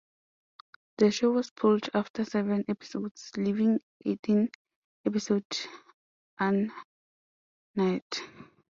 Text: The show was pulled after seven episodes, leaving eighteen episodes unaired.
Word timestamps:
The 0.97 1.11
show 1.11 1.29
was 1.29 1.51
pulled 1.51 1.91
after 1.93 2.25
seven 2.25 2.65
episodes, 2.67 3.29
leaving 3.37 3.81
eighteen 4.03 4.49
episodes 5.05 5.67
unaired. 6.39 6.71